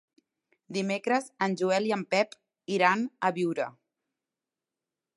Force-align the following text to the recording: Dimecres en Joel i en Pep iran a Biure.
Dimecres 0.77 1.27
en 1.47 1.53
Joel 1.61 1.87
i 1.91 1.95
en 1.99 2.05
Pep 2.15 2.35
iran 2.79 3.07
a 3.31 3.35
Biure. 3.39 3.71